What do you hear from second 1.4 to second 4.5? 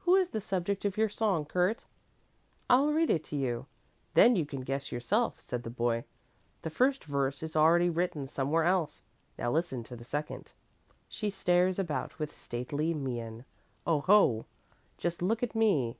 Kurt?" "I'll read it to you, then you